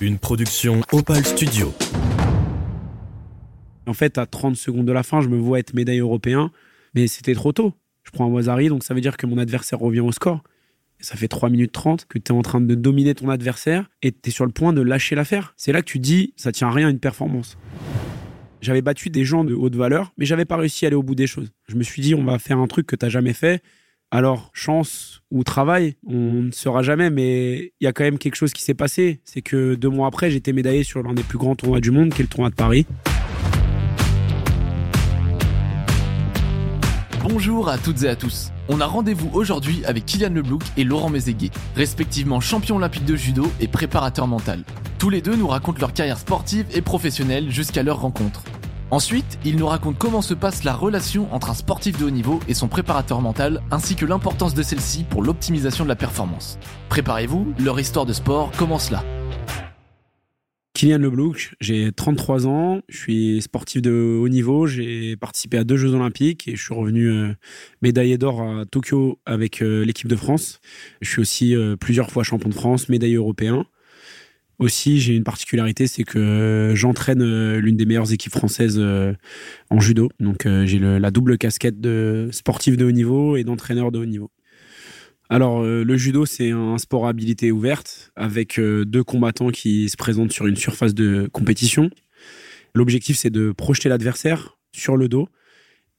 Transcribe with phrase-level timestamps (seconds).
[0.00, 1.74] Une production Opal Studio.
[3.88, 6.52] En fait, à 30 secondes de la fin, je me vois être médaille européen,
[6.94, 7.74] mais c'était trop tôt.
[8.04, 10.44] Je prends un Wazari, donc ça veut dire que mon adversaire revient au score.
[11.00, 14.12] Ça fait 3 minutes 30 que tu es en train de dominer ton adversaire et
[14.12, 15.52] tu es sur le point de lâcher l'affaire.
[15.56, 17.58] C'est là que tu dis, ça tient à rien une performance.
[18.60, 21.16] J'avais battu des gens de haute valeur, mais j'avais pas réussi à aller au bout
[21.16, 21.50] des choses.
[21.66, 23.64] Je me suis dit, on va faire un truc que t'as jamais fait.
[24.10, 28.36] Alors, chance ou travail, on ne saura jamais, mais il y a quand même quelque
[28.36, 29.20] chose qui s'est passé.
[29.24, 32.14] C'est que deux mois après, j'étais médaillé sur l'un des plus grands tournois du monde,
[32.14, 32.86] qui est le tournoi de Paris.
[37.22, 38.50] Bonjour à toutes et à tous.
[38.70, 43.52] On a rendez-vous aujourd'hui avec Kylian Leblouk et Laurent Mézéguet, respectivement champion olympique de judo
[43.60, 44.64] et préparateur mental.
[44.98, 48.42] Tous les deux nous racontent leur carrière sportive et professionnelle jusqu'à leur rencontre.
[48.90, 52.40] Ensuite, ils nous racontent comment se passe la relation entre un sportif de haut niveau
[52.48, 56.58] et son préparateur mental, ainsi que l'importance de celle-ci pour l'optimisation de la performance.
[56.88, 59.04] Préparez-vous, leur histoire de sport commence là.
[60.72, 65.76] Kylian Leblouk, j'ai 33 ans, je suis sportif de haut niveau, j'ai participé à deux
[65.76, 67.34] Jeux Olympiques et je suis revenu euh,
[67.82, 70.60] médaillé d'or à Tokyo avec euh, l'équipe de France.
[71.02, 73.66] Je suis aussi euh, plusieurs fois champion de France, médaillé européen.
[74.58, 79.14] Aussi, j'ai une particularité, c'est que j'entraîne euh, l'une des meilleures équipes françaises euh,
[79.70, 80.08] en judo.
[80.18, 84.06] Donc, euh, j'ai la double casquette de sportif de haut niveau et d'entraîneur de haut
[84.06, 84.32] niveau.
[85.30, 90.32] Alors, le judo, c'est un sport à habilité ouverte avec deux combattants qui se présentent
[90.32, 91.90] sur une surface de compétition.
[92.74, 95.28] L'objectif, c'est de projeter l'adversaire sur le dos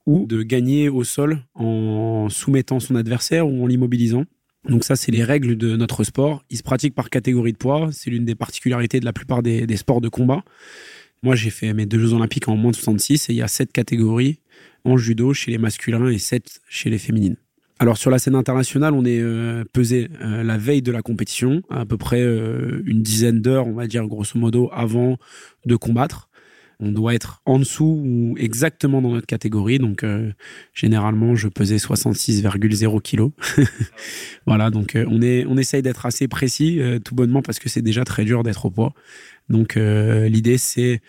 [0.08, 4.26] ou de gagner au sol en soumettant son adversaire ou en l'immobilisant.
[4.68, 6.44] Donc ça, c'est les règles de notre sport.
[6.50, 7.90] Il se pratique par catégorie de poids.
[7.92, 10.44] C'est l'une des particularités de la plupart des, sports de combat.
[11.24, 13.48] Moi, j'ai fait mes deux Jeux Olympiques en moins de 66 et il y a
[13.48, 14.40] sept catégories
[14.86, 17.38] en judo chez les masculins et sept chez les féminines.
[17.82, 21.62] Alors sur la scène internationale, on est euh, pesé euh, la veille de la compétition,
[21.70, 25.18] à peu près euh, une dizaine d'heures, on va dire grosso modo, avant
[25.66, 26.29] de combattre
[26.80, 29.80] on doit être en dessous ou exactement dans notre catégorie.
[29.80, 30.32] Donc, euh,
[30.74, 33.32] généralement, je pesais 66,0 kilos.
[34.48, 37.68] voilà, donc euh, on, est, on essaye d'être assez précis, euh, tout bonnement, parce que
[37.68, 38.94] c'est déjà très dur d'être au poids.
[39.50, 41.02] Donc, l'idée, c'est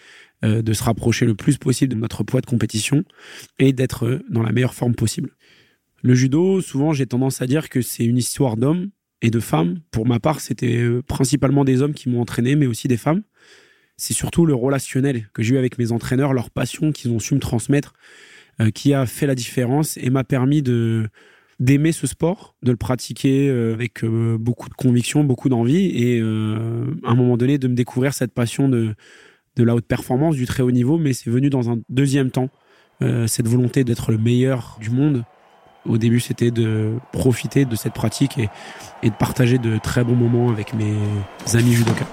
[0.42, 3.04] de se rapprocher le plus possible de notre poids de compétition
[3.58, 5.36] et d'être dans la meilleure forme possible.
[6.02, 8.88] Le judo, souvent, j'ai tendance à dire que c'est une histoire d'hommes
[9.20, 9.80] et de femmes.
[9.90, 13.22] Pour ma part, c'était principalement des hommes qui m'ont entraîné, mais aussi des femmes
[14.00, 17.34] c'est surtout le relationnel que j'ai eu avec mes entraîneurs, leur passion qu'ils ont su
[17.34, 17.92] me transmettre,
[18.58, 21.08] euh, qui a fait la différence et m'a permis de
[21.60, 26.18] d'aimer ce sport, de le pratiquer euh, avec euh, beaucoup de conviction, beaucoup d'envie et
[26.18, 28.94] à un moment donné de me découvrir cette passion de,
[29.56, 32.48] de la haute performance, du très haut niveau, mais c'est venu dans un deuxième temps,
[33.26, 35.24] cette volonté d'être le meilleur du monde.
[35.86, 38.48] Au début, c'était de profiter de cette pratique et,
[39.02, 40.94] et de partager de très bons moments avec mes
[41.54, 42.06] amis judokas.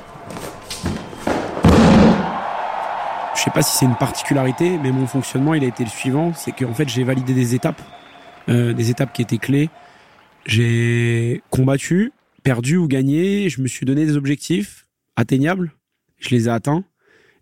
[3.37, 6.34] Je sais pas si c'est une particularité, mais mon fonctionnement, il a été le suivant.
[6.34, 7.82] C'est qu'en fait, j'ai validé des étapes,
[8.50, 9.70] euh, des étapes qui étaient clés.
[10.46, 12.12] J'ai combattu,
[12.44, 13.48] perdu ou gagné.
[13.48, 15.72] Je me suis donné des objectifs atteignables.
[16.18, 16.84] Je les ai atteints.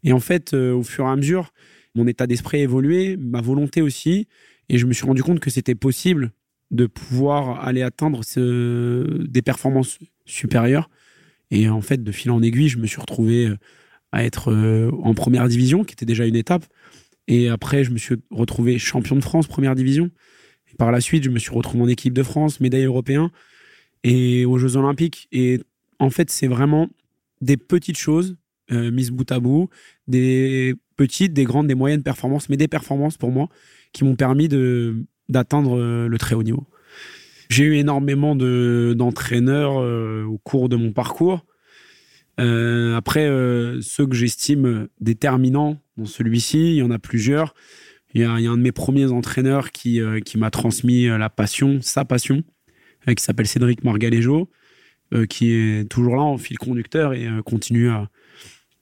[0.03, 1.53] Et en fait, euh, au fur et à mesure,
[1.95, 4.27] mon état d'esprit a évolué, ma volonté aussi.
[4.69, 6.33] Et je me suis rendu compte que c'était possible
[6.69, 10.87] de pouvoir aller atteindre des performances supérieures.
[11.49, 13.57] Et en fait, de fil en aiguille, je me suis retrouvé euh,
[14.15, 16.65] à être euh, en première division, qui était déjà une étape.
[17.27, 20.09] Et après, je me suis retrouvé champion de France, première division.
[20.77, 23.29] Par la suite, je me suis retrouvé en équipe de France, médaille européen
[24.03, 25.27] et aux Jeux Olympiques.
[25.33, 25.59] Et
[25.99, 26.87] en fait, c'est vraiment
[27.41, 28.37] des petites choses
[28.71, 29.69] euh, mises bout à bout,
[30.07, 33.49] des petites, des grandes, des moyennes performances, mais des performances pour moi
[33.91, 36.65] qui m'ont permis de d'atteindre euh, le très haut niveau.
[37.49, 41.45] J'ai eu énormément d'entraîneurs au cours de mon parcours.
[42.39, 47.53] Euh, après, euh, ceux que j'estime déterminants dans celui-ci, il y en a plusieurs.
[48.13, 51.81] Il y a, un de mes premiers entraîneurs qui, euh, qui m'a transmis la passion,
[51.81, 52.43] sa passion,
[53.07, 54.49] qui s'appelle Cédric Margaléjo,
[55.29, 58.09] qui est toujours là en fil conducteur et continue à,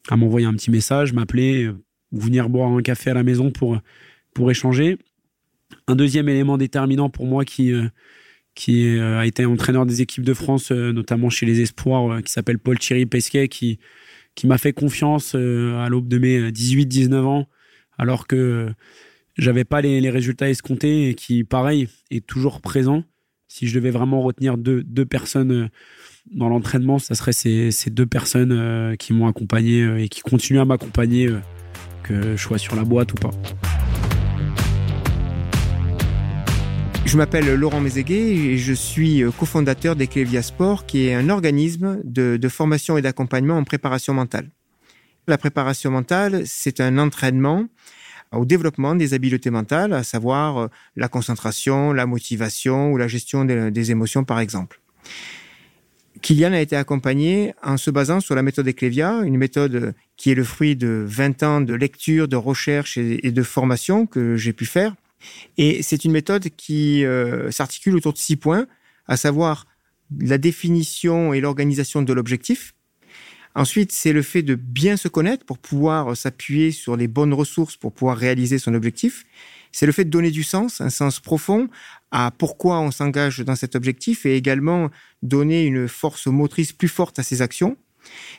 [0.09, 1.69] à m'envoyer un petit message, m'appeler,
[2.11, 3.79] venir boire un café à la maison pour,
[4.33, 4.97] pour échanger.
[5.87, 7.73] Un deuxième élément déterminant pour moi qui,
[8.55, 12.21] qui euh, a été entraîneur des équipes de France, euh, notamment chez les Espoirs, euh,
[12.21, 13.79] qui s'appelle Paul Thierry Pesquet, qui,
[14.35, 17.47] qui m'a fait confiance à l'aube de mes 18-19 ans,
[17.97, 18.69] alors que
[19.37, 23.03] j'avais pas les, résultats escomptés et qui, pareil, est toujours présent.
[23.47, 25.69] Si je devais vraiment retenir deux, deux personnes
[26.31, 30.65] dans l'entraînement, ça serait ces, ces deux personnes qui m'ont accompagné et qui continuent à
[30.65, 31.29] m'accompagner,
[32.01, 33.31] que je sois sur la boîte ou pas.
[37.05, 42.37] Je m'appelle Laurent Mézéguet et je suis cofondateur d'Eclevia Sport, qui est un organisme de,
[42.37, 44.49] de formation et d'accompagnement en préparation mentale.
[45.27, 47.67] La préparation mentale, c'est un entraînement
[48.33, 53.45] au développement des habiletés mentales, à savoir euh, la concentration, la motivation ou la gestion
[53.45, 54.79] des, émotions, par exemple.
[56.21, 60.35] Kylian a été accompagné en se basant sur la méthode Eclevia, une méthode qui est
[60.35, 64.65] le fruit de 20 ans de lecture, de recherche et de formation que j'ai pu
[64.65, 64.95] faire.
[65.57, 68.67] Et c'est une méthode qui euh, s'articule autour de six points,
[69.07, 69.67] à savoir
[70.19, 72.73] la définition et l'organisation de l'objectif,
[73.55, 77.77] Ensuite, c'est le fait de bien se connaître pour pouvoir s'appuyer sur les bonnes ressources
[77.77, 79.25] pour pouvoir réaliser son objectif.
[79.71, 81.67] C'est le fait de donner du sens, un sens profond
[82.11, 84.89] à pourquoi on s'engage dans cet objectif et également
[85.21, 87.77] donner une force motrice plus forte à ses actions.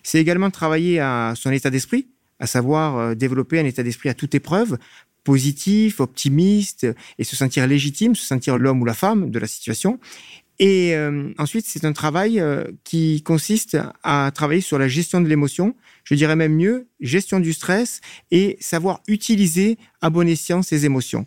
[0.02, 2.08] C'est également travailler à son état d'esprit,
[2.40, 4.78] à savoir euh, développer un état d'esprit à toute épreuve,
[5.24, 6.86] positif, optimiste,
[7.18, 9.98] et se sentir légitime, se sentir l'homme ou la femme de la situation.
[10.60, 15.28] Et euh, ensuite, c'est un travail euh, qui consiste à travailler sur la gestion de
[15.28, 15.74] l'émotion,
[16.04, 18.00] je dirais même mieux, gestion du stress
[18.30, 21.26] et savoir utiliser à bon escient ces émotions.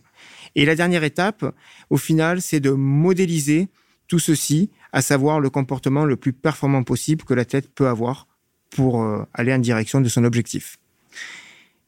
[0.55, 1.45] Et la dernière étape,
[1.89, 3.67] au final, c'est de modéliser
[4.07, 8.27] tout ceci, à savoir le comportement le plus performant possible que la tête peut avoir
[8.69, 10.77] pour euh, aller en direction de son objectif.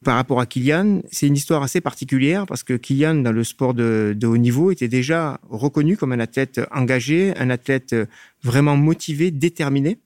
[0.05, 3.73] Par rapport à Kylian, c'est une histoire assez particulière parce que Kylian, dans le sport
[3.73, 7.93] de, haut niveau, était déjà reconnu comme un athlète engagé, un athlète
[8.41, 9.97] vraiment motivé, déterminé.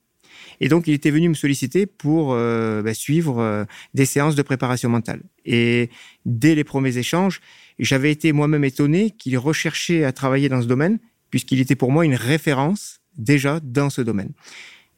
[0.60, 4.42] Et donc, il était venu me solliciter pour euh, bah, suivre euh, des séances de
[4.42, 5.22] préparation mentale.
[5.46, 5.90] Et
[6.26, 7.40] dès les premiers échanges,
[7.78, 11.00] j'avais été moi-même étonné qu'il recherchait à travailler dans ce domaine,
[11.30, 14.32] puisqu'il était pour moi une référence déjà dans ce domaine.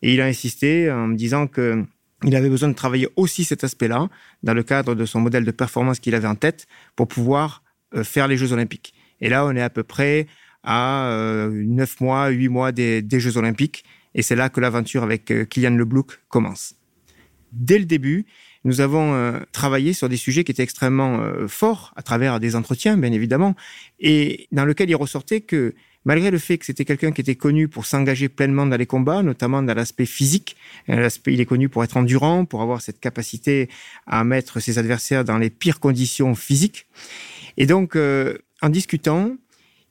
[0.02, 1.84] Et il a insisté en me disant que
[2.26, 4.10] il avait besoin de travailler aussi cet aspect-là
[4.44, 7.64] dans le cadre de son modèle de performance qu'il avait en tête pour pouvoir
[7.96, 8.94] euh, faire les Jeux Olympiques.
[9.22, 10.28] Et là, on est à peu près
[10.64, 13.86] à euh, neuf mois, huit mois des, Jeux Olympiques.
[14.16, 16.76] Et c'est là que l'aventure avec euh, Kylian Leblouk commence.
[17.52, 18.26] Dès le début,
[18.64, 23.12] nous avons travaillé sur des sujets qui étaient extrêmement forts à travers des entretiens, bien
[23.12, 23.56] évidemment,
[24.00, 27.68] et dans lequel il ressortait que malgré le fait que c'était quelqu'un qui était connu
[27.68, 30.56] pour s'engager pleinement dans les combats, notamment dans l'aspect physique,
[30.88, 33.70] l'aspect, il est connu pour être endurant, pour avoir cette capacité
[34.06, 36.86] à mettre ses adversaires dans les pires conditions physiques.
[37.58, 39.36] Et donc, euh, en discutant,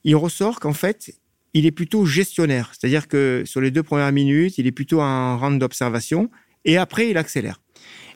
[0.05, 1.15] il ressort qu'en fait,
[1.53, 2.73] il est plutôt gestionnaire.
[2.73, 6.31] C'est-à-dire que sur les deux premières minutes, il est plutôt en rang d'observation
[6.65, 7.61] et après, il accélère.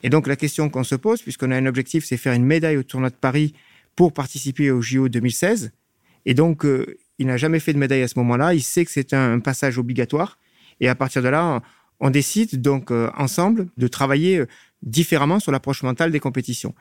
[0.03, 2.77] Et donc, la question qu'on se pose, puisqu'on a un objectif, c'est faire une médaille
[2.77, 3.53] au tournoi de Paris
[3.95, 5.71] pour participer au JO 2016.
[6.25, 8.53] Et donc, euh, il n'a jamais fait de médaille à ce moment-là.
[8.53, 10.39] Il sait que c'est un, passage obligatoire.
[10.79, 11.61] Et à partir de là,
[11.99, 14.47] on décide donc euh, ensemble de travailler euh,
[14.81, 16.73] différemment sur l'approche mentale des compétitions.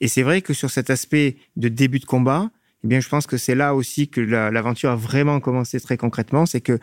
[0.00, 2.50] Et c'est vrai que sur cet aspect de début de combat,
[2.84, 6.44] eh bien, je pense que c'est là aussi que l'aventure a vraiment commencé très concrètement.
[6.44, 6.78] C'est que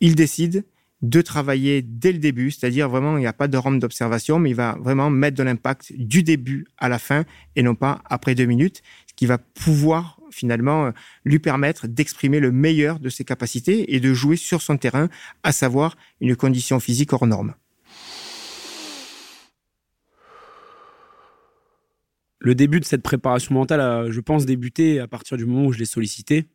[0.00, 0.64] il décide
[1.02, 4.50] de travailler dès le début, c'est-à-dire vraiment, il n'y a pas de rampe d'observation, mais
[4.50, 7.24] il va vraiment mettre de l'impact du début à la fin
[7.56, 10.90] et non pas après deux minutes, ce qui va pouvoir finalement euh,
[11.24, 15.08] lui permettre d'exprimer le meilleur de ses capacités et de jouer sur son terrain,
[15.42, 17.54] à savoir une condition physique hors norme.
[22.38, 25.72] Le début de cette préparation mentale a, je pense, débuté à partir du moment où
[25.72, 26.46] je l'ai sollicité,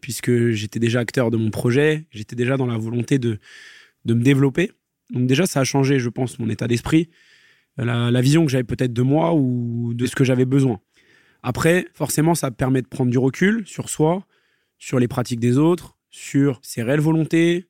[0.00, 3.40] puisque j'étais déjà acteur de mon projet, j'étais déjà dans la volonté de,
[4.04, 4.70] de me développer.
[5.10, 7.10] Donc déjà, ça a changé, je pense, mon état d'esprit,
[7.76, 10.80] la, la vision que j'avais peut-être de moi ou de ce que j'avais besoin.
[11.42, 14.26] Après, forcément, ça permet de prendre du recul sur soi,
[14.78, 17.68] sur les pratiques des autres, sur ses réelles volontés.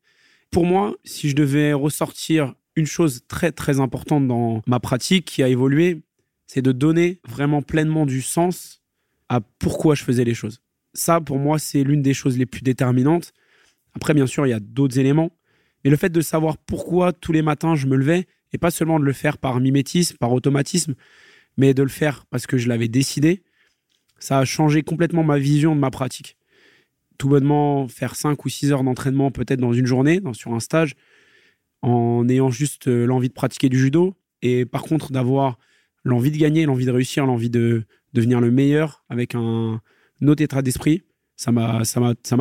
[0.51, 5.43] Pour moi, si je devais ressortir une chose très très importante dans ma pratique qui
[5.43, 6.03] a évolué,
[6.47, 8.83] c'est de donner vraiment pleinement du sens
[9.29, 10.63] à pourquoi je faisais les choses.
[10.95, 13.33] Ça, pour moi, c'est l'une des choses les plus déterminantes.
[13.95, 15.31] Après, bien sûr, il y a d'autres éléments.
[15.85, 18.99] Mais le fait de savoir pourquoi tous les matins je me levais, et pas seulement
[18.99, 20.95] de le faire par mimétisme, par automatisme,
[21.57, 23.43] mais de le faire parce que je l'avais décidé,
[24.19, 26.37] ça a changé complètement ma vision de ma pratique.
[27.19, 30.95] Tout bonnement, faire 5 ou 6 heures d'entraînement peut-être dans une journée, sur un stage,
[31.83, 35.59] en ayant juste euh, l'envie de pratiquer du judo, et par contre d'avoir
[36.05, 39.81] l'envie de gagner, l'envie de réussir, l'envie de devenir le meilleur avec un,
[40.23, 41.03] autre état d'esprit,
[41.37, 41.85] ça m'a,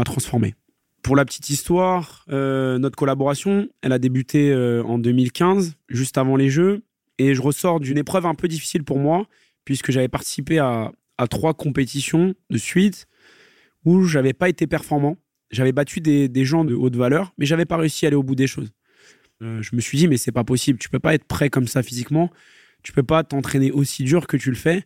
[0.05, 0.55] transformé.
[1.03, 6.35] Pour la petite histoire, euh, notre collaboration, elle a débuté euh, en 2015, juste avant
[6.35, 6.83] les Jeux,
[7.19, 9.27] et je ressors d'une épreuve un peu difficile pour moi,
[9.63, 13.07] puisque j'avais participé à, à trois compétitions de suite
[13.85, 15.17] où j'avais pas été performant.
[15.49, 18.35] J'avais battu des, gens de haute valeur, mais j'avais pas réussi à aller au bout
[18.35, 18.71] des choses.
[19.41, 20.77] Euh, je me suis dit, mais c'est pas possible.
[20.79, 22.29] Tu peux pas être prêt comme ça physiquement.
[22.83, 24.83] Tu peux pas t'entraîner aussi dur que tu le fais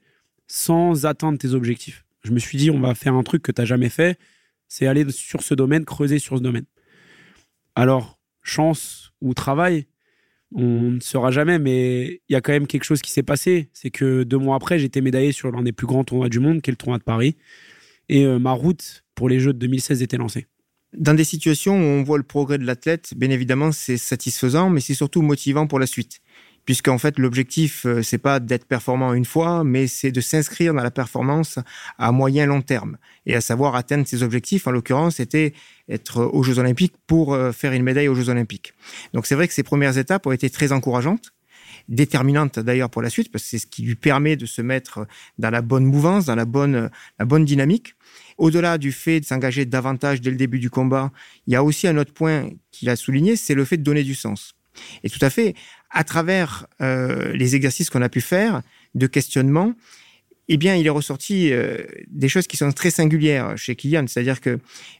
[0.47, 2.05] sans atteindre tes objectifs.
[2.23, 4.19] Je me suis dit, on va faire un truc que tu n'as jamais fait.
[4.67, 6.65] c'est aller sur ce domaine, creuser sur ce domaine.
[7.75, 9.87] Alors, chance ou travail,
[10.53, 13.69] on ne saura jamais, mais il y a quand même quelque chose qui s'est passé.
[13.73, 16.61] C'est que deux mois après, j'étais médaillé sur l'un des plus grands tournois du monde,
[16.61, 17.37] qui est le tournoi de Paris.
[18.09, 20.47] Et euh, ma route pour les Jeux de 2016 était lancée.
[20.93, 24.81] Dans des situations où on voit le progrès de l'athlète, bien évidemment, c'est satisfaisant, mais
[24.81, 26.19] c'est surtout motivant pour la suite
[26.65, 30.83] puisqu'en fait l'objectif euh, c'est pas d'être performant une fois, mais c'est de s'inscrire dans
[30.83, 31.59] la performance
[31.97, 34.67] à moyen long terme et à savoir atteindre ses objectifs.
[34.67, 35.53] En l'occurrence, c'était
[35.89, 38.73] être aux Jeux Olympiques pour euh, faire une médaille aux Jeux Olympiques.
[39.13, 41.33] Donc c'est vrai que ces premières étapes ont été très encourageantes
[41.87, 45.07] déterminantes d'ailleurs pour la suite parce que c'est ce qui lui permet de se mettre
[45.37, 46.89] dans la bonne mouvance, dans la bonne
[47.19, 47.95] la bonne dynamique.
[48.37, 51.11] Au-delà du fait de s'engager davantage dès le début du combat,
[51.47, 54.03] il y a aussi un autre point qu'il a souligné, c'est le fait de donner
[54.03, 54.55] du sens.
[55.03, 55.53] Et tout à fait,
[55.91, 58.61] à travers euh, les exercices qu'on a pu faire
[58.95, 59.73] de questionnement,
[60.47, 64.05] eh bien, il est ressorti euh, des choses qui sont très singulières chez Kylian.
[64.07, 64.59] C'est-à-dire que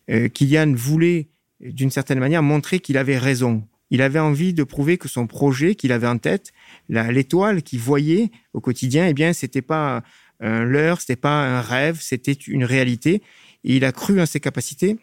[0.10, 1.29] euh, Kylian voulait,
[1.62, 3.67] d'une certaine manière, montrer qu'il avait raison.
[3.89, 6.53] Il avait envie de prouver que son projet qu'il avait en tête,
[6.88, 10.01] l'étoile qu'il voyait au quotidien, eh bien, c'était pas
[10.39, 13.21] un leurre, c'était pas un rêve, c'était une réalité.
[13.65, 14.98] Et il a cru en ses capacités.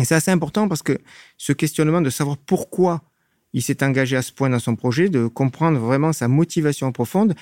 [0.00, 0.98] Et c'est assez important parce que
[1.36, 3.02] ce questionnement de savoir pourquoi
[3.56, 7.34] il s'est engagé à ce point dans son projet, de comprendre vraiment sa motivation profonde.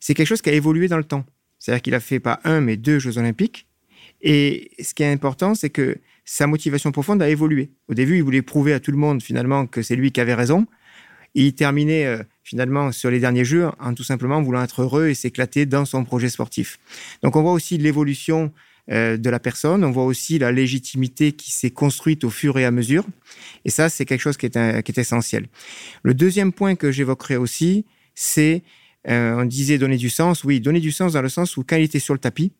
[0.00, 1.26] C'est quelque chose qui a évolué dans le temps.
[1.58, 3.66] C'est-à-dire qu'il a fait pas un, mais deux Jeux Olympiques.
[4.22, 7.68] Et ce qui est important, c'est que sa motivation profonde a évolué.
[7.88, 10.32] Au début, il voulait prouver à tout le monde finalement que c'est lui qui avait
[10.32, 10.66] raison.
[11.34, 15.14] Il terminait euh, finalement sur les derniers Jeux en tout simplement voulant être heureux et
[15.14, 16.78] s'éclater dans son projet sportif.
[17.22, 18.54] Donc on voit aussi l'évolution
[18.88, 19.84] de la personne.
[19.84, 23.04] On voit aussi la légitimité qui s'est construite au fur et à mesure.
[23.64, 25.46] Et ça, c'est quelque chose qui est, qui est essentiel.
[26.02, 28.62] Le deuxième point que j'évoquerai aussi, c'est,
[29.08, 30.42] euh, on disait donner du sens.
[30.42, 32.52] Oui, donner du sens dans le sens où quand il était sur le tapis,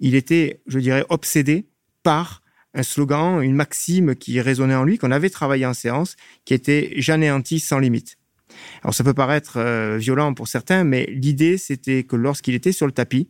[0.00, 1.66] il était, je dirais, obsédé
[2.02, 2.42] par
[2.74, 6.92] un slogan, une maxime qui résonnait en lui, qu'on avait travaillé en séance, qui était
[6.96, 8.18] j'anéantis sans limite.
[8.82, 12.86] Alors ça peut paraître euh, violent pour certains, mais l'idée c'était que lorsqu'il était sur
[12.86, 13.28] le tapis,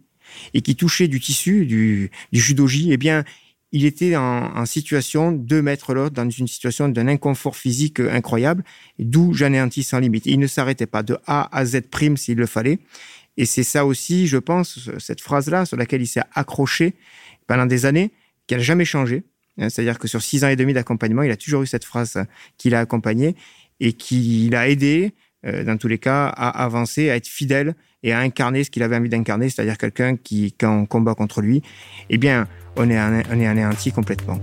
[0.55, 3.25] et qui touchait du tissu, du, du judoji, eh bien,
[3.73, 8.65] il était en, situation de mettre l'autre dans une situation d'un inconfort physique incroyable,
[8.99, 10.25] d'où j'anéantis sans limite.
[10.27, 12.79] Il ne s'arrêtait pas de A à Z prime s'il le fallait.
[13.37, 16.95] Et c'est ça aussi, je pense, cette phrase-là sur laquelle il s'est accroché
[17.47, 18.13] pendant des années,
[18.47, 19.25] qui n'a jamais changé.
[19.59, 22.25] Hein, c'est-à-dire que sur six ans et demi d'accompagnement, il a toujours eu cette phrase
[22.57, 23.37] qui l'a accompagné
[23.81, 25.13] et qui l'a aidé,
[25.65, 28.97] dans tous les cas, à avancer, à être fidèle et à incarner ce qu'il avait
[28.97, 31.63] envie d'incarner, c'est-à-dire quelqu'un qui, quand on combat contre lui,
[32.11, 34.41] eh bien, on est, on est anéanti complètement.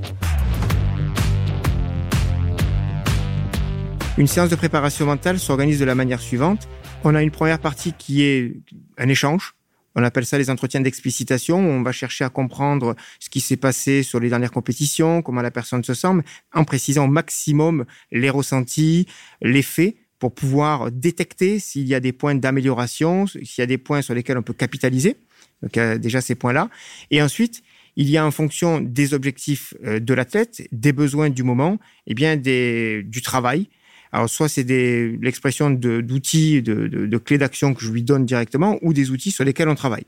[4.17, 6.67] Une séance de préparation mentale s'organise de la manière suivante.
[7.03, 8.53] On a une première partie qui est
[8.97, 9.55] un échange.
[9.95, 11.57] On appelle ça les entretiens d'explicitation.
[11.57, 15.51] On va chercher à comprendre ce qui s'est passé sur les dernières compétitions, comment la
[15.51, 16.07] personne se sent,
[16.53, 19.07] en précisant au maximum les ressentis,
[19.41, 23.77] les faits pour pouvoir détecter s'il y a des points d'amélioration, s'il y a des
[23.77, 25.17] points sur lesquels on peut capitaliser.
[25.61, 26.69] Donc, déjà ces points-là.
[27.11, 27.61] Et ensuite,
[27.97, 32.11] il y a en fonction des objectifs euh, de l'athlète, des besoins du moment, et
[32.11, 33.67] eh bien des, du travail.
[34.13, 39.11] Alors, soit c'est l'expression d'outils, de, clés d'action que je lui donne directement, ou des
[39.11, 40.05] outils sur lesquels on travaille.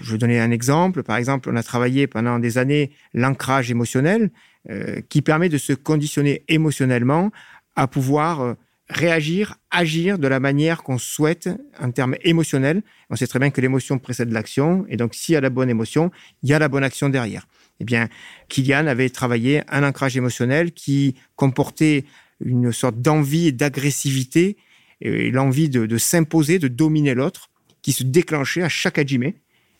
[0.00, 1.04] Je vais donner un exemple.
[1.04, 4.32] Par exemple, on a travaillé pendant des années l'ancrage émotionnel,
[4.70, 7.30] euh, qui permet de se conditionner émotionnellement
[7.76, 8.54] à pouvoir euh,
[8.88, 11.48] réagir, agir de la manière qu'on souhaite
[11.80, 12.82] en termes émotionnels.
[13.10, 15.70] On sait très bien que l'émotion précède l'action, et donc s'il y a la bonne
[15.70, 16.10] émotion,
[16.42, 17.46] il y a la bonne action derrière.
[17.80, 18.08] Eh bien,
[18.48, 22.04] Kylian avait travaillé un ancrage émotionnel qui comportait
[22.44, 24.56] une sorte d'envie et d'agressivité,
[25.00, 27.50] et l'envie de, s'imposer, de dominer l'autre,
[27.82, 29.32] qui se déclenchait à chaque ajime.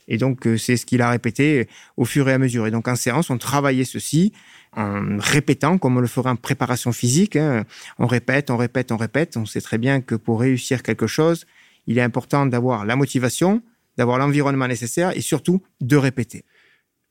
[0.09, 2.67] Et donc, euh, c'est ce qu'il a répété au fur et à mesure.
[2.67, 4.33] Et donc, en séance, on travaillait ceci
[4.75, 7.37] en répétant, comme on le ferait en préparation physique.
[7.37, 7.65] Hein.
[7.99, 9.37] On répète, on répète, on répète.
[9.37, 11.47] On sait très bien que pour réussir quelque chose,
[11.87, 13.63] il est important d'avoir la motivation,
[13.97, 16.45] d'avoir l'environnement nécessaire et surtout de répéter.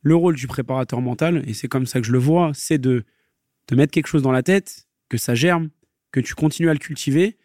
[0.01, 3.03] Le rôle du préparateur mental, et c'est comme ça que je le vois, c'est de
[3.67, 5.69] te mettre quelque chose dans la tête, que ça germe,
[6.12, 7.38] que tu continues à le cultiver,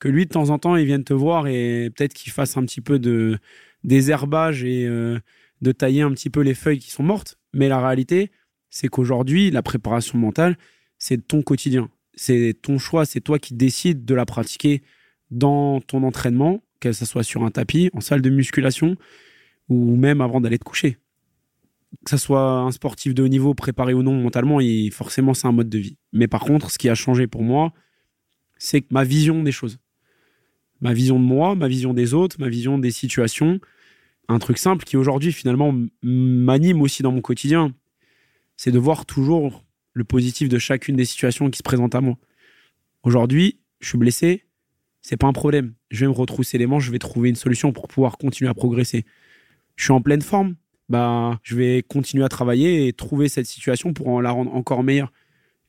[0.00, 2.64] que lui, de temps en temps, il vienne te voir et peut-être qu'il fasse un
[2.64, 3.38] petit peu de
[3.84, 5.18] désherbage et euh,
[5.60, 7.38] de tailler un petit peu les feuilles qui sont mortes.
[7.52, 8.30] Mais la réalité,
[8.70, 10.56] c'est qu'aujourd'hui, la préparation mentale,
[10.98, 11.90] c'est ton quotidien.
[12.14, 14.82] C'est ton choix, c'est toi qui décides de la pratiquer
[15.30, 18.96] dans ton entraînement, que ce soit sur un tapis, en salle de musculation,
[19.68, 20.98] ou même avant d'aller te coucher.
[22.04, 25.46] Que ce soit un sportif de haut niveau, préparé ou non mentalement, et forcément, c'est
[25.46, 25.96] un mode de vie.
[26.12, 27.72] Mais par contre, ce qui a changé pour moi,
[28.58, 29.78] c'est ma vision des choses.
[30.80, 33.60] Ma vision de moi, ma vision des autres, ma vision des situations.
[34.28, 37.74] Un truc simple qui aujourd'hui, finalement, m'anime aussi dans mon quotidien
[38.60, 42.18] c'est de voir toujours le positif de chacune des situations qui se présentent à moi.
[43.02, 44.44] Aujourd'hui, je suis blessé,
[45.00, 45.72] c'est pas un problème.
[45.90, 48.52] Je vais me retrousser les manches, je vais trouver une solution pour pouvoir continuer à
[48.52, 49.06] progresser.
[49.76, 50.56] Je suis en pleine forme,
[50.90, 54.82] bah, je vais continuer à travailler et trouver cette situation pour en la rendre encore
[54.82, 55.10] meilleure.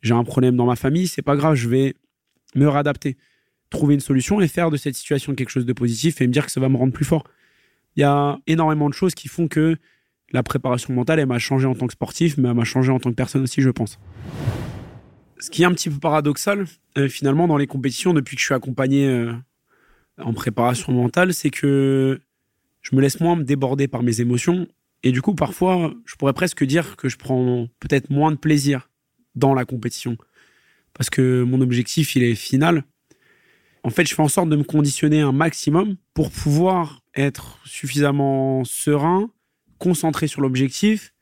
[0.01, 1.93] J'ai un problème dans ma famille, c'est pas grave, je vais
[2.55, 3.15] me réadapter,
[3.71, 6.45] trouver une solution et faire de cette situation quelque chose de positif et me dire
[6.45, 7.23] que ça va me rendre plus fort.
[7.95, 9.77] Il y a énormément de choses qui font que
[10.31, 12.99] la préparation mentale, elle m'a changé en tant que sportif, mais elle m'a changé en
[12.99, 13.99] tant que personne aussi, je pense.
[15.39, 16.65] Ce qui est un petit peu paradoxal,
[16.97, 19.33] euh, finalement, dans les compétitions, depuis que je suis accompagné euh,
[20.19, 22.21] en préparation mentale, c'est que
[22.81, 24.67] je me laisse moins me déborder par mes émotions.
[25.03, 28.89] Et du coup, parfois, je pourrais presque dire que je prends peut-être moins de plaisir
[29.35, 30.17] dans la compétition.
[30.93, 32.83] Parce que mon objectif, il est final.
[33.83, 38.63] En fait, je fais en sorte de me conditionner un maximum pour pouvoir être suffisamment
[38.63, 39.29] serein
[39.81, 41.13] concentrer sur l'objectif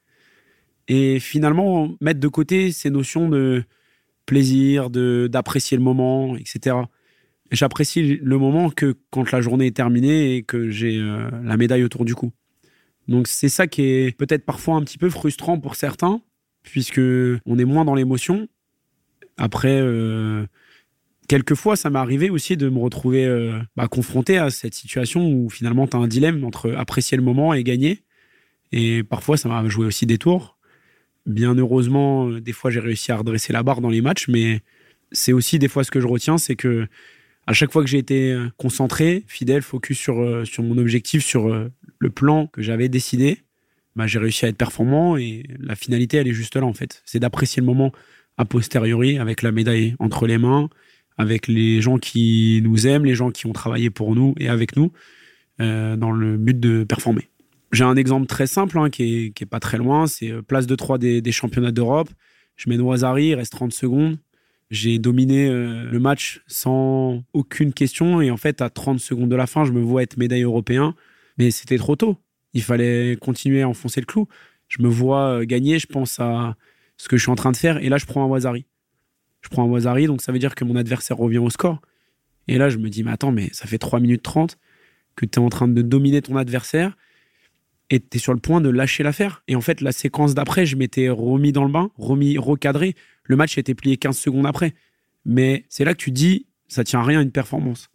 [0.90, 3.64] et finalement mettre de côté ces notions de
[4.26, 6.76] plaisir, de d'apprécier le moment, etc.
[7.52, 11.84] J'apprécie le moment que quand la journée est terminée et que j'ai euh, la médaille
[11.84, 12.32] autour du cou.
[13.08, 16.22] Donc c'est ça qui est peut-être parfois un petit peu frustrant pour certains,
[16.62, 17.02] puisque
[17.46, 18.48] on est moins dans l'émotion.
[19.38, 20.46] Après, euh,
[21.30, 25.50] quelquefois, ça m'est arrivé aussi de me retrouver euh, bah, confronté à cette situation où
[25.50, 28.04] finalement tu as un dilemme entre apprécier le moment et gagner.
[28.74, 30.58] Et parfois, ça m'a joué aussi des tours.
[31.26, 34.62] Bien heureusement, des fois, j'ai réussi à redresser la barre dans les matchs, mais
[35.12, 36.88] c'est aussi des fois ce que je retiens, c'est que
[37.48, 41.52] à chaque fois que j'ai été concentré, fidèle, focus sur, euh, sur mon objectif, sur
[41.52, 43.40] euh, le plan que j'avais décidé,
[43.96, 47.02] bah, j'ai réussi à être performant et la finalité, elle est juste là en fait.
[47.06, 47.92] C'est d'apprécier le moment
[48.38, 50.70] a posteriori avec la médaille entre les mains,
[51.20, 54.78] avec les gens qui nous aiment, les gens qui ont travaillé pour nous et avec
[54.78, 54.94] nous,
[55.60, 57.28] euh, dans le but de performer.
[57.74, 60.08] J'ai un exemple très simple hein, qui, est, pas très loin.
[60.08, 62.10] C'est euh, place de 3 des, championnats d'Europe.
[62.56, 64.18] Je mets Noisari, il reste 30 secondes.
[64.72, 68.22] J'ai dominé euh, le match sans aucune question.
[68.22, 70.96] Et en fait, à 30 secondes de la fin, je me vois être médaille européen.
[71.38, 72.16] Mais c'était trop tôt.
[72.54, 74.30] Il fallait continuer à enfoncer le clou.
[74.70, 75.80] Je me vois gagner.
[75.80, 76.56] Je pense à
[76.96, 77.84] ce que je suis en train de faire.
[77.84, 78.66] Et là, je prends un Wazari.
[79.42, 80.08] Je prends un Wazari.
[80.08, 81.82] Donc, ça veut dire que mon adversaire revient au score.
[82.48, 84.58] Et là, je me dis, mais attends, mais ça fait 3 minutes 30
[85.16, 86.96] que tu es en train de dominer ton adversaire
[87.90, 89.44] et t'es sur le point de lâcher l'affaire.
[89.48, 92.96] Et en fait, la séquence d'après, je m'étais remis dans le bain, remis, recadré.
[93.24, 94.74] Le match était plié 15 secondes après.
[95.26, 97.90] Mais c'est là que tu dis, ça tient à rien une performance.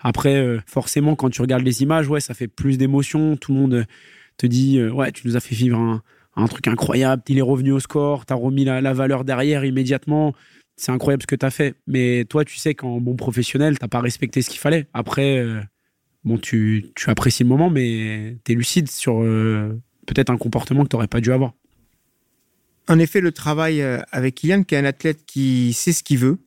[0.00, 3.36] Après, euh, forcément, quand tu regardes les images, ouais, ça fait plus d'émotion.
[3.36, 3.84] Tout le monde euh,
[4.36, 5.78] te dit, euh, ouais, tu nous as fait vivre
[6.36, 7.22] un, truc incroyable.
[7.28, 10.34] Il est revenu au score, t'as remis la, la, valeur derrière immédiatement.
[10.78, 11.74] C'est incroyable ce que t'as fait.
[11.86, 14.86] Mais toi, tu sais qu'en bon professionnel, t'as pas respecté ce qu'il fallait.
[14.94, 15.44] Après,
[16.24, 20.88] bon, tu, apprécies le moment, mais tu es lucide sur euh, peut-être un comportement que
[20.88, 21.52] tu n'aurais pas dû avoir.
[22.88, 26.18] En effet, le travail euh, avec Kylian, qui est un athlète qui sait ce qu'il
[26.18, 26.38] veut,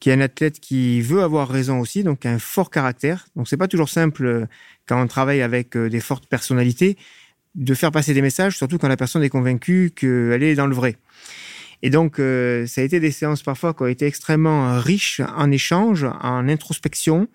[0.00, 3.26] qui est un athlète qui veut avoir raison aussi, donc un fort caractère.
[3.36, 4.46] Donc c'est pas toujours simple euh,
[4.86, 6.96] quand on travaille avec des fortes personnalités
[7.54, 10.74] de faire passer des messages, surtout quand la personne est convaincue qu'elle est dans le
[10.74, 10.96] vrai.
[11.82, 16.04] Et donc, ça a été des séances parfois qui ont été extrêmement riches en échanges,
[16.04, 17.28] en introspection,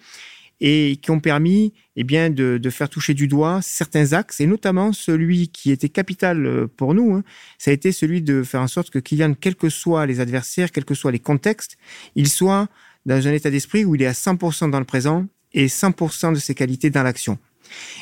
[0.65, 4.45] et qui ont permis eh bien, de, de, faire toucher du doigt certains axes, et
[4.45, 7.23] notamment celui qui était capital euh, pour nous, hein,
[7.57, 10.71] ça a été celui de faire en sorte que Kylian, quels que soient les adversaires,
[10.71, 11.77] quels que soient les contextes,
[12.15, 12.69] il soit
[13.05, 16.39] dans un état d'esprit où il est à 100% dans le présent et 100% de
[16.39, 17.37] ses qualités dans l'action.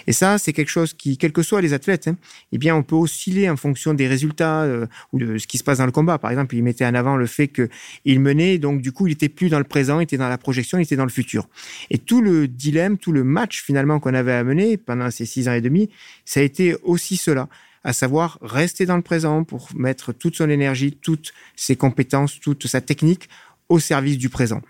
[0.07, 2.17] Et ça, c'est quelque chose qui, quels que soient les athlètes, hein,
[2.51, 5.63] eh bien, on peut osciller en fonction des résultats euh, ou de ce qui se
[5.63, 6.17] passe dans le combat.
[6.17, 9.29] Par exemple, il mettait en avant le fait qu'il menait, donc du coup, il était
[9.29, 11.47] plus dans le présent, il était dans la projection, il était dans le futur.
[11.89, 15.47] Et tout le dilemme, tout le match finalement qu'on avait à mener pendant ces six
[15.47, 15.89] ans et demi,
[16.25, 17.47] ça a été aussi cela
[17.83, 22.67] à savoir rester dans le présent pour mettre toute son énergie, toutes ses compétences, toute
[22.67, 23.27] sa technique
[23.69, 24.61] au service du présent.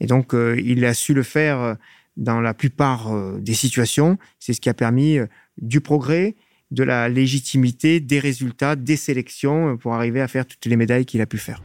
[0.00, 1.74] Et donc, euh, il a su le faire euh,
[2.18, 4.18] dans la plupart euh, des situations.
[4.38, 5.26] C'est ce qui a permis euh,
[5.56, 6.34] du progrès,
[6.70, 11.06] de la légitimité, des résultats, des sélections euh, pour arriver à faire toutes les médailles
[11.06, 11.62] qu'il a pu faire.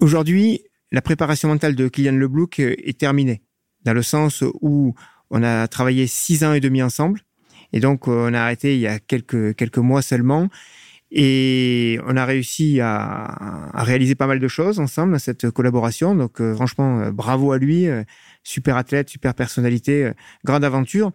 [0.00, 3.42] Aujourd'hui, la préparation mentale de Kylian Leblouk est terminée,
[3.84, 4.94] dans le sens où
[5.30, 7.22] on a travaillé six ans et demi ensemble,
[7.72, 10.48] et donc on a arrêté il y a quelques, quelques mois seulement,
[11.16, 17.10] et on a réussi à, réaliser pas mal de choses ensemble cette collaboration, donc franchement,
[17.12, 17.88] bravo à lui
[18.44, 20.12] super athlète, super personnalité, euh,
[20.44, 21.10] grande aventure.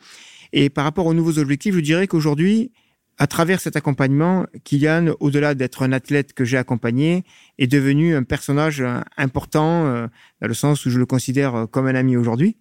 [0.52, 2.72] Et par rapport aux nouveaux objectifs, je dirais qu'aujourd'hui,
[3.20, 7.24] à travers cet accompagnement, Kylian, au-delà d'être un athlète que j'ai accompagné,
[7.58, 10.08] est devenu un personnage euh, important euh,
[10.42, 12.58] dans le sens où je le considère comme un ami aujourd'hui.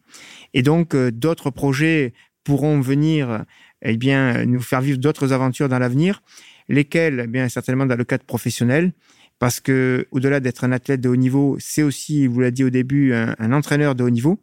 [0.55, 2.13] Et donc, d'autres projets
[2.45, 3.45] pourront venir,
[3.83, 6.23] eh bien, nous faire vivre d'autres aventures dans l'avenir.
[6.69, 8.93] Lesquels, eh bien certainement dans le cadre professionnel,
[9.39, 12.71] parce que au-delà d'être un athlète de haut niveau, c'est aussi, vous l'avez dit au
[12.71, 14.41] début, un, entraîneur de haut niveau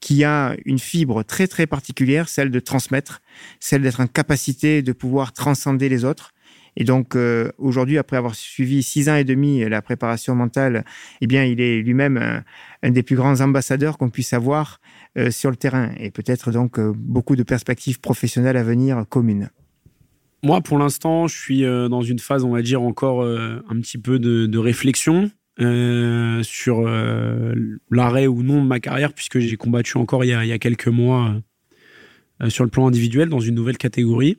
[0.00, 3.22] qui a une fibre très très particulière, celle de transmettre,
[3.60, 6.32] celle d'être en capacité de pouvoir transcender les autres.
[6.76, 10.84] Et donc euh, aujourd'hui, après avoir suivi six ans et demi la préparation mentale,
[11.22, 12.42] eh bien, il est lui-même
[12.82, 14.80] un, des plus grands ambassadeurs qu'on puisse avoir
[15.16, 19.48] euh, sur le terrain, et peut-être donc euh, beaucoup de perspectives professionnelles à venir communes.
[20.46, 23.80] Moi, pour l'instant, je suis euh, dans une phase, on va dire, encore euh, un
[23.80, 25.28] petit peu de, réflexion
[25.58, 26.82] euh, sur
[27.90, 31.34] l'arrêt ou non de ma carrière, puisque j'ai combattu encore il y a, quelques mois
[32.48, 34.38] sur le plan individuel dans une nouvelle catégorie.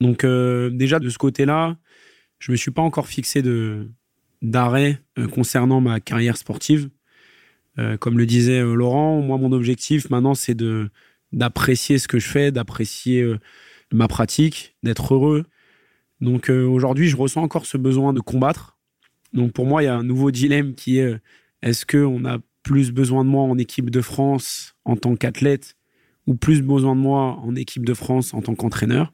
[0.00, 1.76] Donc déjà, de ce côté-là,
[2.38, 3.42] je me suis pas encore fixé
[4.40, 6.88] d'arrêt concernant ma carrière sportive.
[8.00, 10.56] comme le disait Laurent, moi, mon objectif maintenant, c'est
[11.32, 13.36] d'apprécier ce que je fais, d'apprécier
[13.92, 15.44] ma pratique, d'être heureux.
[16.20, 18.78] Donc euh, aujourd'hui, je ressens encore ce besoin de combattre.
[19.32, 21.18] Donc pour moi, il y a un nouveau dilemme qui est euh,
[21.62, 25.76] est-ce qu'on a plus besoin de moi en équipe de France en tant qu'athlète
[26.26, 29.12] ou plus besoin de moi en équipe de France en tant qu'entraîneur?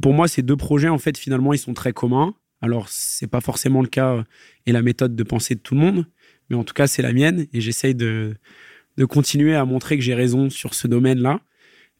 [0.00, 2.34] Pour moi, ces deux projets, en fait, finalement, ils sont très communs.
[2.60, 4.24] Alors, c'est pas forcément le cas
[4.66, 6.06] et la méthode de pensée de tout le monde,
[6.50, 8.36] mais en tout cas, c'est la mienne et j'essaye de
[9.08, 11.40] continuer à montrer que j'ai raison sur ce domaine-là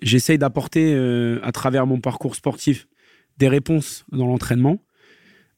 [0.00, 2.86] j'essaye d'apporter euh, à travers mon parcours sportif
[3.38, 4.82] des réponses dans l'entraînement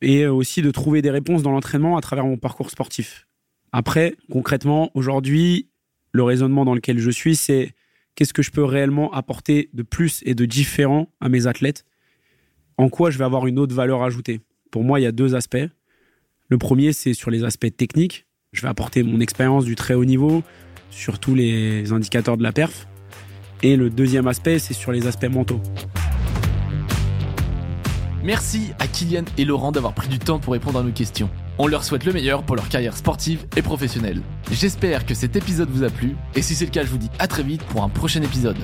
[0.01, 3.27] et euh, aussi de trouver des réponses dans l'entraînement à travers mon parcours sportif.
[3.73, 5.69] Après, concrètement, aujourd'hui,
[6.13, 7.75] le raisonnement dans lequel je suis, c'est
[8.15, 11.85] qu'est-ce que je peux réellement apporter de plus et de différent à mes athlètes?
[12.77, 14.41] En quoi je vais avoir une autre valeur ajoutée?
[14.71, 15.69] Pour moi, il y a deux aspects.
[16.49, 18.27] Le premier, c'est sur les aspects techniques.
[18.53, 20.43] Je vais apporter mon expérience du très haut niveau
[20.91, 22.87] sur tous les indicateurs de la perf.
[23.63, 25.61] Et le deuxième aspect, c'est sur les aspects mentaux.
[28.23, 31.31] Merci à Kylian et Laurent d'avoir pris du temps pour répondre à nos questions.
[31.59, 34.23] On leur souhaite le meilleur pour leur carrière sportive et professionnelle.
[34.53, 37.11] J'espère que cet épisode vous a plu, et si c'est le cas, je vous dis
[37.19, 38.59] à très vite pour un prochain épisode.